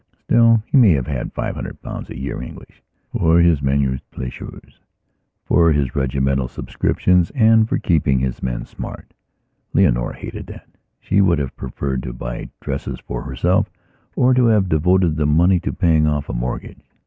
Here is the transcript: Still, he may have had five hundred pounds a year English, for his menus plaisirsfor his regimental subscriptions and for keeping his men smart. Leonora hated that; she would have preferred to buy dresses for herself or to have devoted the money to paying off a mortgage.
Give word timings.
Still, 0.21 0.63
he 0.65 0.77
may 0.79 0.93
have 0.93 1.05
had 1.05 1.31
five 1.31 1.53
hundred 1.53 1.79
pounds 1.83 2.09
a 2.09 2.17
year 2.17 2.41
English, 2.41 2.81
for 3.15 3.37
his 3.39 3.61
menus 3.61 4.01
plaisirsfor 4.11 5.75
his 5.75 5.95
regimental 5.95 6.47
subscriptions 6.47 7.29
and 7.35 7.69
for 7.69 7.77
keeping 7.77 8.17
his 8.17 8.41
men 8.41 8.65
smart. 8.65 9.13
Leonora 9.75 10.15
hated 10.15 10.47
that; 10.47 10.67
she 10.99 11.21
would 11.21 11.37
have 11.37 11.55
preferred 11.55 12.01
to 12.01 12.13
buy 12.13 12.49
dresses 12.61 12.99
for 13.01 13.21
herself 13.21 13.69
or 14.15 14.33
to 14.33 14.47
have 14.47 14.69
devoted 14.69 15.15
the 15.17 15.27
money 15.27 15.59
to 15.59 15.71
paying 15.71 16.07
off 16.07 16.29
a 16.29 16.33
mortgage. 16.33 16.79